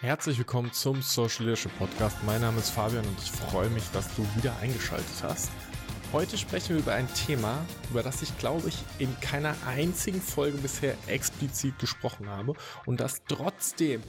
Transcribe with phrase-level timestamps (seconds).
[0.00, 2.16] Herzlich willkommen zum Social Leadership Podcast.
[2.24, 5.50] Mein Name ist Fabian und ich freue mich, dass du wieder eingeschaltet hast.
[6.10, 10.56] Heute sprechen wir über ein Thema, über das ich glaube ich in keiner einzigen Folge
[10.56, 12.54] bisher explizit gesprochen habe
[12.86, 14.02] und das trotzdem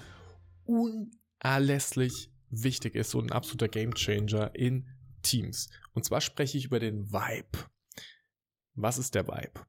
[0.63, 4.87] unerlässlich wichtig ist und ein absoluter Gamechanger in
[5.23, 5.69] Teams.
[5.93, 7.65] Und zwar spreche ich über den Vibe.
[8.75, 9.59] Was ist der Vibe?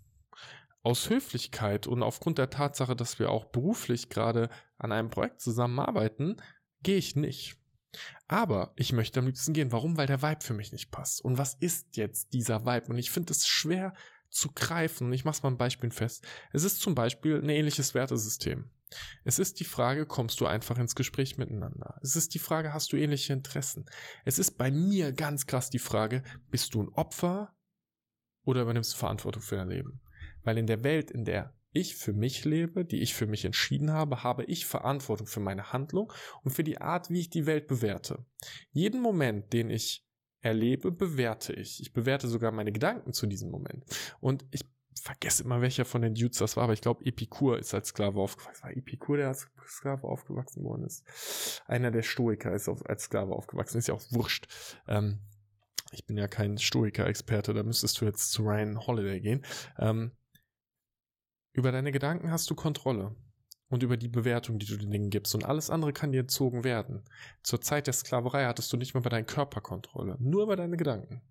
[0.83, 4.49] Aus Höflichkeit und aufgrund der Tatsache, dass wir auch beruflich gerade
[4.79, 6.37] an einem Projekt zusammenarbeiten,
[6.83, 7.57] gehe ich nicht.
[8.29, 9.73] Aber ich möchte am liebsten gehen.
[9.73, 9.97] Warum?
[9.97, 11.23] Weil der Vibe für mich nicht passt.
[11.23, 12.87] Und was ist jetzt dieser Vibe?
[12.89, 13.95] Und ich finde es schwer
[14.31, 15.09] zu greifen.
[15.09, 16.27] Und ich mache mal ein Beispiel fest.
[16.53, 18.71] Es ist zum Beispiel ein ähnliches Wertesystem.
[19.25, 21.99] Es ist die Frage, kommst du einfach ins Gespräch miteinander?
[22.03, 23.87] Es ist die Frage, hast du ähnliche Interessen?
[24.25, 27.55] Es ist bei mir ganz krass die Frage, bist du ein Opfer
[28.45, 30.01] oder übernimmst du Verantwortung für dein Leben?
[30.43, 33.93] Weil in der Welt, in der ich für mich lebe, die ich für mich entschieden
[33.93, 37.67] habe, habe ich Verantwortung für meine Handlung und für die Art, wie ich die Welt
[37.67, 38.25] bewerte.
[38.71, 40.07] Jeden Moment, den ich
[40.41, 41.81] erlebe, bewerte ich.
[41.81, 43.85] Ich bewerte sogar meine Gedanken zu diesem Moment.
[44.21, 44.65] Und ich
[45.01, 48.21] vergesse immer, welcher von den Dudes das war, aber ich glaube, Epikur ist als Sklave
[48.21, 48.63] aufgewachsen.
[48.63, 51.63] War Epikur, der als Sklave aufgewachsen worden ist?
[51.67, 53.79] Einer der Stoiker ist als Sklave aufgewachsen.
[53.79, 54.47] Ist ja auch wurscht.
[54.87, 55.21] Ähm,
[55.93, 59.45] ich bin ja kein Stoiker-Experte, da müsstest du jetzt zu Ryan Holiday gehen.
[59.79, 60.13] Ähm,
[61.53, 63.15] über deine Gedanken hast du Kontrolle
[63.69, 65.35] und über die Bewertung, die du den Dingen gibst.
[65.35, 67.03] Und alles andere kann dir entzogen werden.
[67.43, 70.77] Zur Zeit der Sklaverei hattest du nicht mehr bei deinen Körper Kontrolle, nur über deine
[70.77, 71.23] Gedanken.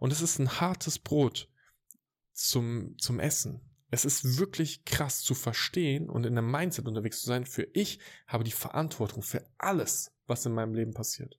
[0.00, 1.48] Und es ist ein hartes Brot
[2.32, 3.60] zum, zum Essen.
[3.90, 7.46] Es ist wirklich krass zu verstehen und in einem Mindset unterwegs zu sein.
[7.46, 11.38] Für ich habe die Verantwortung für alles, was in meinem Leben passiert.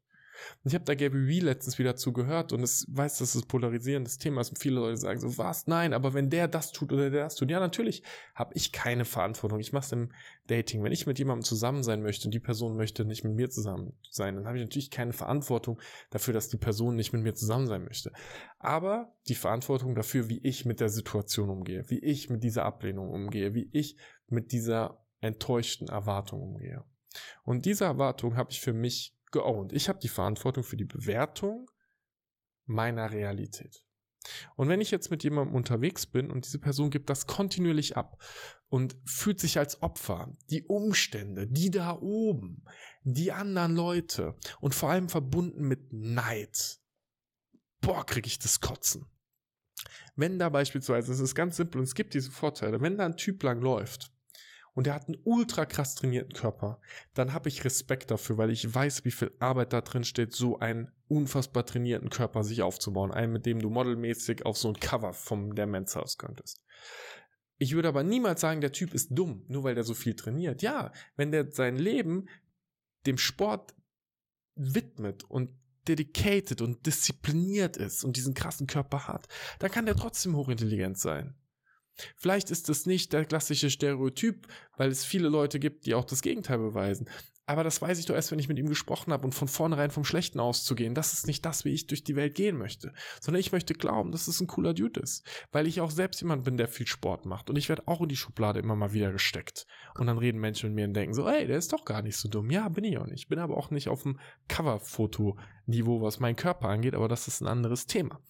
[0.63, 4.17] Und ich habe da Gabby Wee letztens wieder zugehört und es weiß, dass es polarisierendes
[4.17, 5.67] Thema ist und viele Leute sagen so, was?
[5.67, 8.03] Nein, aber wenn der das tut oder der das tut, ja, natürlich
[8.35, 9.59] habe ich keine Verantwortung.
[9.59, 10.11] Ich mache es im
[10.47, 10.83] Dating.
[10.83, 13.93] Wenn ich mit jemandem zusammen sein möchte und die Person möchte nicht mit mir zusammen
[14.09, 15.79] sein, dann habe ich natürlich keine Verantwortung
[16.09, 18.11] dafür, dass die Person nicht mit mir zusammen sein möchte.
[18.57, 23.09] Aber die Verantwortung dafür, wie ich mit der Situation umgehe, wie ich mit dieser Ablehnung
[23.09, 26.83] umgehe, wie ich mit dieser enttäuschten Erwartung umgehe.
[27.43, 29.73] Und diese Erwartung habe ich für mich geowned.
[29.73, 31.69] Ich habe die Verantwortung für die Bewertung
[32.65, 33.83] meiner Realität.
[34.55, 38.21] Und wenn ich jetzt mit jemandem unterwegs bin und diese Person gibt das kontinuierlich ab
[38.67, 42.63] und fühlt sich als Opfer, die Umstände, die da oben,
[43.03, 46.79] die anderen Leute und vor allem verbunden mit Neid,
[47.81, 49.05] boah, krieg ich das Kotzen.
[50.15, 53.15] Wenn da beispielsweise, es ist ganz simpel und es gibt diese Vorteile, wenn da ein
[53.15, 54.11] Typ lang läuft
[54.79, 56.79] und er hat einen ultra krass trainierten Körper,
[57.13, 60.59] dann habe ich Respekt dafür, weil ich weiß, wie viel Arbeit da drin steht, so
[60.59, 63.11] einen unfassbar trainierten Körper sich aufzubauen.
[63.11, 66.63] Einen, mit dem du modelmäßig auf so ein Cover vom der Men's House könntest.
[67.57, 70.61] Ich würde aber niemals sagen, der Typ ist dumm, nur weil der so viel trainiert.
[70.61, 72.29] Ja, wenn der sein Leben
[73.05, 73.75] dem Sport
[74.55, 75.51] widmet und
[75.89, 79.27] dedicated und diszipliniert ist und diesen krassen Körper hat,
[79.59, 81.35] dann kann der trotzdem hochintelligent sein.
[82.15, 84.47] Vielleicht ist es nicht der klassische Stereotyp,
[84.77, 87.09] weil es viele Leute gibt, die auch das Gegenteil beweisen.
[87.49, 89.89] Aber das weiß ich doch erst, wenn ich mit ihm gesprochen habe und von vornherein
[89.89, 90.93] vom Schlechten auszugehen.
[90.93, 92.93] Das ist nicht das, wie ich durch die Welt gehen möchte.
[93.19, 95.25] Sondern ich möchte glauben, dass es ein cooler Dude ist.
[95.51, 97.49] Weil ich auch selbst jemand bin, der viel Sport macht.
[97.49, 99.65] Und ich werde auch in die Schublade immer mal wieder gesteckt.
[99.97, 102.17] Und dann reden Menschen mit mir und denken so, ey, der ist doch gar nicht
[102.17, 102.51] so dumm.
[102.51, 103.21] Ja, bin ich auch nicht.
[103.21, 106.93] Ich bin aber auch nicht auf dem Coverfoto-Niveau, was meinen Körper angeht.
[106.93, 108.21] Aber das ist ein anderes Thema.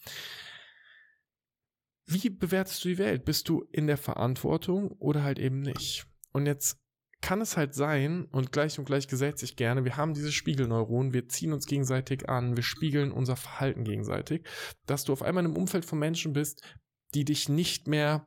[2.11, 3.23] Wie bewertest du die Welt?
[3.23, 6.07] Bist du in der Verantwortung oder halt eben nicht?
[6.31, 6.79] Und jetzt
[7.21, 11.13] kann es halt sein, und gleich und gleich gesellt sich gerne, wir haben diese Spiegelneuronen,
[11.13, 14.47] wir ziehen uns gegenseitig an, wir spiegeln unser Verhalten gegenseitig,
[14.87, 16.63] dass du auf einmal in einem Umfeld von Menschen bist,
[17.13, 18.25] die dich nicht mehr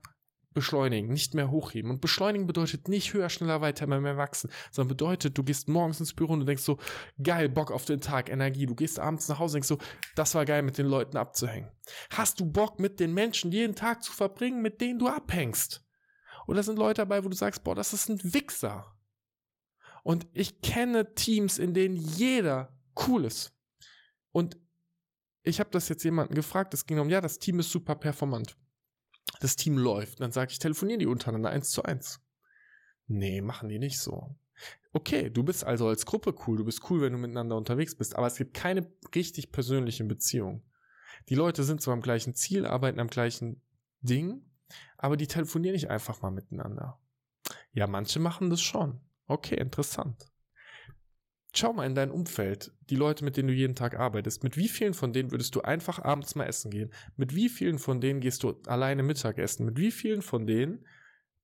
[0.54, 1.90] beschleunigen, nicht mehr hochheben.
[1.90, 6.00] Und beschleunigen bedeutet nicht höher, schneller, weiter, immer mehr wachsen, sondern bedeutet, du gehst morgens
[6.00, 6.78] ins Büro und denkst so,
[7.22, 8.66] geil, Bock auf den Tag, Energie.
[8.66, 9.78] Du gehst abends nach Hause und denkst so,
[10.14, 11.70] das war geil, mit den Leuten abzuhängen.
[12.10, 15.84] Hast du Bock, mit den Menschen jeden Tag zu verbringen, mit denen du abhängst?
[16.46, 18.94] Oder sind Leute dabei, wo du sagst, boah, das ist ein Wichser.
[20.02, 22.76] Und ich kenne Teams, in denen jeder
[23.06, 23.52] cool ist.
[24.32, 24.58] Und
[25.44, 28.56] ich habe das jetzt jemanden gefragt, es ging um, ja, das Team ist super performant.
[29.42, 30.20] Das Team läuft.
[30.20, 32.20] Dann sage ich, telefonieren die untereinander eins zu eins.
[33.08, 34.36] Nee, machen die nicht so.
[34.92, 38.14] Okay, du bist also als Gruppe cool, du bist cool, wenn du miteinander unterwegs bist,
[38.14, 38.86] aber es gibt keine
[39.16, 40.62] richtig persönlichen Beziehungen.
[41.28, 43.60] Die Leute sind zwar am gleichen Ziel, arbeiten am gleichen
[44.00, 44.48] Ding,
[44.96, 47.00] aber die telefonieren nicht einfach mal miteinander.
[47.72, 49.00] Ja, manche machen das schon.
[49.26, 50.31] Okay, interessant.
[51.54, 54.42] Schau mal in dein Umfeld, die Leute, mit denen du jeden Tag arbeitest.
[54.42, 56.92] Mit wie vielen von denen würdest du einfach abends mal essen gehen?
[57.16, 59.66] Mit wie vielen von denen gehst du alleine Mittagessen?
[59.66, 60.86] Mit wie vielen von denen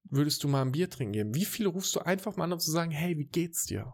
[0.05, 1.35] würdest du mal ein Bier trinken gehen?
[1.35, 3.93] Wie viele rufst du einfach mal an, um zu sagen, hey, wie geht's dir?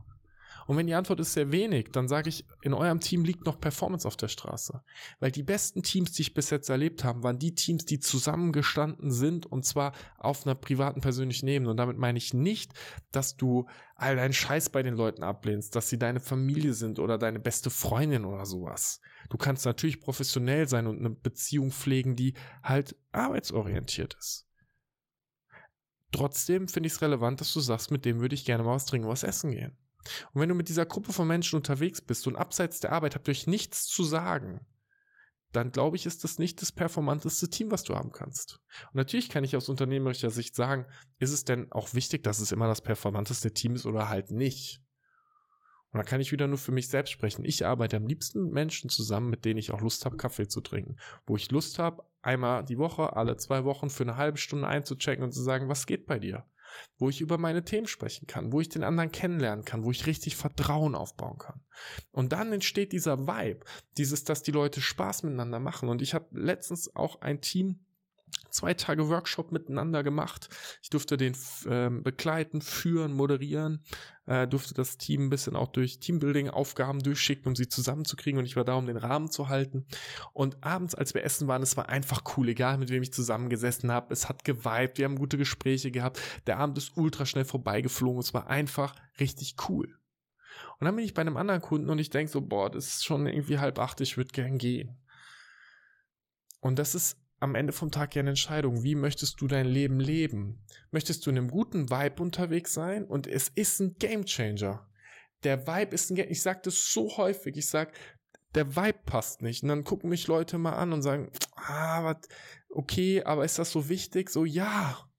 [0.67, 3.61] Und wenn die Antwort ist sehr wenig, dann sage ich, in eurem Team liegt noch
[3.61, 4.83] Performance auf der Straße.
[5.21, 9.11] Weil die besten Teams, die ich bis jetzt erlebt habe, waren die Teams, die zusammengestanden
[9.11, 11.71] sind und zwar auf einer privaten, persönlichen Ebene.
[11.71, 12.73] Und damit meine ich nicht,
[13.13, 13.67] dass du
[13.97, 17.71] all deinen Scheiß bei den Leuten ablehnst, dass sie deine Familie sind oder deine beste
[17.71, 19.01] Freundin oder sowas.
[19.31, 24.47] Du kannst natürlich professionell sein und eine Beziehung pflegen, die halt arbeitsorientiert ist.
[26.15, 28.87] Trotzdem finde ich es relevant, dass du sagst, mit dem würde ich gerne mal was
[28.87, 29.77] trinken, was essen gehen.
[30.33, 33.29] Und wenn du mit dieser Gruppe von Menschen unterwegs bist und abseits der Arbeit habt
[33.29, 34.67] ihr euch nichts zu sagen,
[35.53, 38.61] dann glaube ich, ist das nicht das performanteste Team, was du haben kannst.
[38.89, 40.87] Und natürlich kann ich aus unternehmerischer Sicht sagen,
[41.19, 44.81] ist es denn auch wichtig, dass es immer das performanteste Team ist oder halt nicht?
[45.93, 47.45] Und da kann ich wieder nur für mich selbst sprechen.
[47.45, 50.61] Ich arbeite am liebsten mit Menschen zusammen, mit denen ich auch Lust habe, Kaffee zu
[50.61, 50.97] trinken.
[51.25, 55.23] Wo ich Lust habe, einmal die Woche, alle zwei Wochen für eine halbe Stunde einzuchecken
[55.23, 56.45] und zu sagen, was geht bei dir?
[56.99, 60.07] Wo ich über meine Themen sprechen kann, wo ich den anderen kennenlernen kann, wo ich
[60.07, 61.61] richtig Vertrauen aufbauen kann.
[62.11, 63.65] Und dann entsteht dieser Vibe,
[63.97, 65.89] dieses, dass die Leute Spaß miteinander machen.
[65.89, 67.84] Und ich habe letztens auch ein Team
[68.51, 70.49] zwei Tage Workshop miteinander gemacht.
[70.83, 71.35] Ich durfte den
[71.67, 73.85] äh, begleiten, führen, moderieren,
[74.27, 78.57] äh, durfte das Team ein bisschen auch durch Teambuilding-Aufgaben durchschicken, um sie zusammenzukriegen und ich
[78.57, 79.87] war da, um den Rahmen zu halten.
[80.33, 83.91] Und abends, als wir essen waren, es war einfach cool, egal mit wem ich zusammengesessen
[83.91, 84.13] habe.
[84.13, 86.21] Es hat geweibt, wir haben gute Gespräche gehabt.
[86.47, 88.21] Der Abend ist ultra schnell vorbeigeflogen.
[88.21, 89.99] Es war einfach richtig cool.
[90.79, 93.05] Und dann bin ich bei einem anderen Kunden und ich denke so, boah, das ist
[93.05, 94.97] schon irgendwie halb acht, ich würde gern gehen.
[96.61, 98.83] Und das ist am Ende vom Tag ja eine Entscheidung.
[98.83, 100.65] Wie möchtest du dein Leben leben?
[100.91, 103.05] Möchtest du in einem guten Vibe unterwegs sein?
[103.05, 104.89] Und es ist ein Game Changer.
[105.43, 107.93] Der Vibe ist ein Game, ich sage das so häufig, ich sage,
[108.55, 109.63] der Vibe passt nicht.
[109.63, 112.29] Und dann gucken mich Leute mal an und sagen, ah, was,
[112.71, 114.31] okay, aber ist das so wichtig?
[114.31, 115.11] So, ja.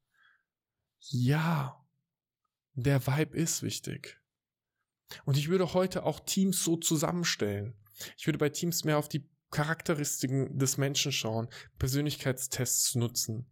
[1.00, 1.86] Ja.
[2.74, 4.20] Der Vibe ist wichtig.
[5.26, 7.76] Und ich würde heute auch Teams so zusammenstellen.
[8.18, 11.48] Ich würde bei Teams mehr auf die Charakteristiken des Menschen schauen,
[11.80, 13.46] Persönlichkeitstests nutzen.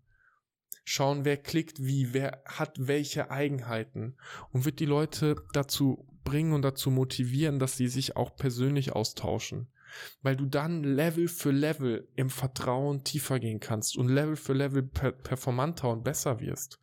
[0.85, 4.17] Schauen, wer klickt wie, wer hat welche Eigenheiten
[4.51, 9.69] und wird die Leute dazu bringen und dazu motivieren, dass sie sich auch persönlich austauschen.
[10.21, 14.83] Weil du dann Level für Level im Vertrauen tiefer gehen kannst und Level für Level
[14.83, 16.79] per performanter und besser wirst.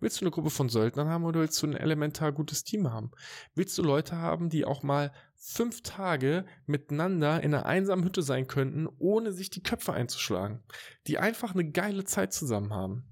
[0.00, 3.10] Willst du eine Gruppe von Söldnern haben oder willst du ein elementar gutes Team haben?
[3.54, 8.46] Willst du Leute haben, die auch mal fünf Tage miteinander in einer einsamen Hütte sein
[8.46, 10.62] könnten, ohne sich die Köpfe einzuschlagen?
[11.06, 13.04] Die einfach eine geile Zeit zusammen haben.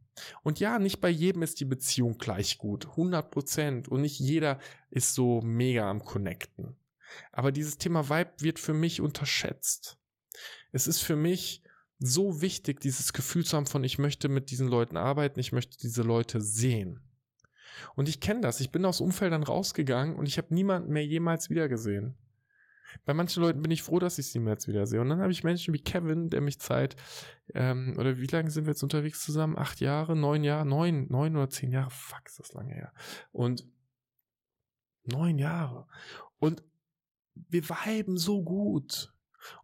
[0.43, 2.87] Und ja, nicht bei jedem ist die Beziehung gleich gut.
[2.87, 3.89] 100 Prozent.
[3.89, 4.59] Und nicht jeder
[4.91, 6.77] ist so mega am Connecten.
[7.33, 9.99] Aber dieses Thema Vibe wird für mich unterschätzt.
[10.73, 11.63] Es ist für mich
[11.99, 15.79] so wichtig, dieses Gefühl zu haben von, ich möchte mit diesen Leuten arbeiten, ich möchte
[15.79, 17.01] diese Leute sehen.
[17.95, 18.61] Und ich kenne das.
[18.61, 22.17] Ich bin aus Umfeldern rausgegangen und ich habe niemanden mehr jemals wiedergesehen.
[23.05, 25.01] Bei manchen Leuten bin ich froh, dass ich sie mehr jetzt wiedersehe.
[25.01, 26.97] Und dann habe ich Menschen wie Kevin, der mich Zeit,
[27.55, 29.59] ähm, oder wie lange sind wir jetzt unterwegs zusammen?
[29.59, 32.93] Acht Jahre, neun Jahre, neun, neun oder zehn Jahre, fuck, ist das lange her.
[33.31, 33.67] Und
[35.05, 35.87] neun Jahre.
[36.39, 36.63] Und
[37.35, 39.13] wir weiben so gut.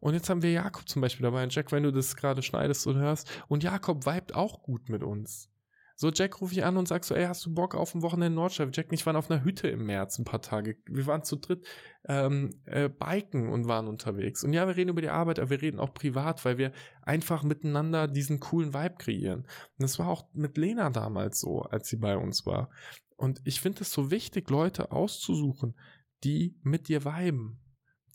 [0.00, 1.42] Und jetzt haben wir Jakob zum Beispiel dabei.
[1.42, 3.30] Und Jack, wenn du das gerade schneidest und hörst.
[3.48, 5.50] Und Jakob vibet auch gut mit uns.
[5.96, 8.26] So, Jack rufe ich an und sag so, ey, hast du Bock auf ein Wochenende
[8.26, 8.72] in Nordschleife?
[8.74, 10.76] Jack und ich waren auf einer Hütte im März ein paar Tage.
[10.86, 11.64] Wir waren zu dritt
[12.08, 14.42] ähm, äh, biken und waren unterwegs.
[14.42, 17.44] Und ja, wir reden über die Arbeit, aber wir reden auch privat, weil wir einfach
[17.44, 19.40] miteinander diesen coolen Vibe kreieren.
[19.42, 22.70] Und das war auch mit Lena damals so, als sie bei uns war.
[23.16, 25.78] Und ich finde es so wichtig, Leute auszusuchen,
[26.24, 27.60] die mit dir viben,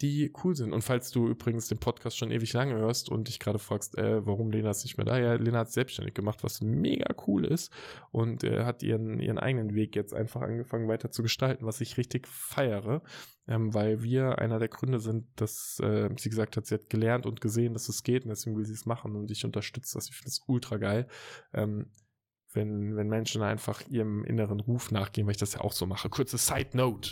[0.01, 0.71] die cool sind.
[0.71, 4.25] Und falls du übrigens den Podcast schon ewig lange hörst und dich gerade fragst, äh,
[4.25, 7.71] warum Lena ist nicht mehr da, ja, Lena hat selbstständig gemacht, was mega cool ist
[8.11, 11.97] und äh, hat ihren, ihren eigenen Weg jetzt einfach angefangen weiter zu gestalten, was ich
[11.97, 13.01] richtig feiere,
[13.47, 17.25] ähm, weil wir einer der Gründe sind, dass äh, sie gesagt hat, sie hat gelernt
[17.25, 20.07] und gesehen, dass es geht und deswegen will sie es machen und ich unterstütze das.
[20.07, 21.07] Ich finde es ultra geil.
[21.53, 21.91] Ähm,
[22.53, 26.09] wenn, wenn Menschen einfach ihrem inneren Ruf nachgehen, weil ich das ja auch so mache.
[26.09, 27.11] Kurze Side Note.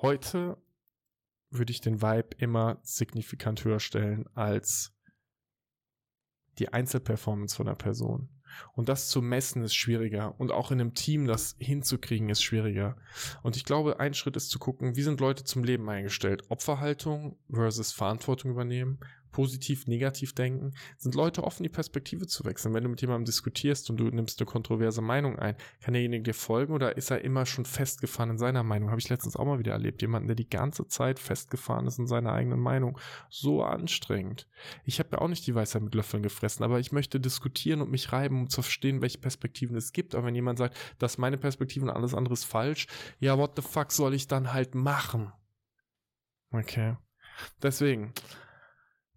[0.00, 0.56] Heute
[1.50, 4.94] würde ich den Vibe immer signifikant höher stellen als
[6.58, 8.28] die Einzelperformance von einer Person.
[8.72, 10.38] Und das zu messen ist schwieriger.
[10.40, 12.96] Und auch in einem Team das hinzukriegen ist schwieriger.
[13.42, 16.44] Und ich glaube, ein Schritt ist zu gucken, wie sind Leute zum Leben eingestellt?
[16.48, 18.98] Opferhaltung versus Verantwortung übernehmen
[19.30, 22.74] positiv, negativ denken, sind Leute offen, die Perspektive zu wechseln.
[22.74, 26.34] Wenn du mit jemandem diskutierst und du nimmst eine kontroverse Meinung ein, kann derjenige dir
[26.34, 28.90] folgen oder ist er immer schon festgefahren in seiner Meinung?
[28.90, 30.02] Habe ich letztens auch mal wieder erlebt.
[30.02, 32.98] Jemanden, der die ganze Zeit festgefahren ist in seiner eigenen Meinung.
[33.30, 34.48] So anstrengend.
[34.84, 37.90] Ich habe ja auch nicht die Weisheit mit Löffeln gefressen, aber ich möchte diskutieren und
[37.90, 40.14] mich reiben, um zu verstehen, welche Perspektiven es gibt.
[40.14, 42.86] Aber wenn jemand sagt, das ist meine Perspektive und alles andere ist falsch,
[43.20, 45.32] ja, what the fuck soll ich dann halt machen?
[46.50, 46.96] Okay.
[47.62, 48.12] Deswegen,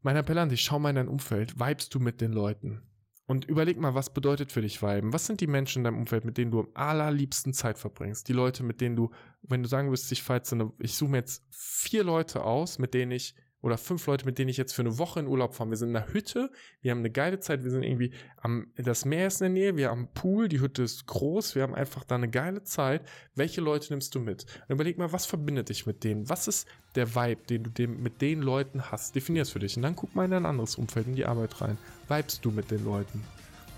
[0.02, 2.82] mein Appell an dich, schau mal in dein Umfeld, vibest du mit den Leuten?
[3.28, 5.14] Und überleg mal, was bedeutet für dich Viben?
[5.14, 8.28] Was sind die Menschen in deinem Umfeld, mit denen du am allerliebsten Zeit verbringst?
[8.28, 9.12] Die Leute, mit denen du,
[9.44, 10.42] wenn du sagen wirst, ich fahre
[10.80, 14.50] ich suche mir jetzt vier Leute aus, mit denen ich oder fünf Leute, mit denen
[14.50, 15.70] ich jetzt für eine Woche in Urlaub fahre.
[15.70, 16.52] Wir sind in einer Hütte,
[16.82, 19.78] wir haben eine geile Zeit, wir sind irgendwie am, das Meer ist in der Nähe,
[19.78, 23.08] wir haben einen Pool, die Hütte ist groß, wir haben einfach da eine geile Zeit.
[23.36, 24.46] Welche Leute nimmst du mit?
[24.68, 26.30] Und überleg mal, was verbindet dich mit denen?
[26.30, 29.16] Was ist der Vibe, den du dem, mit den Leuten hast?
[29.16, 29.78] Definier es für dich.
[29.78, 31.78] Und dann guck mal in ein anderes Umfeld, in die Arbeit rein.
[32.08, 33.24] Vibest du mit den Leuten?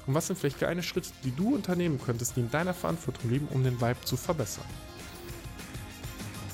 [0.06, 3.48] Und was sind vielleicht kleine Schritte, die du unternehmen könntest, die in deiner Verantwortung liegen,
[3.50, 4.66] um den Vibe zu verbessern?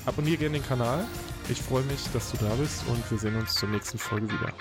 [0.05, 1.05] Abonniere gerne den Kanal
[1.49, 4.53] ich freue mich, dass du da bist und wir sehen uns zur nächsten Folge wieder.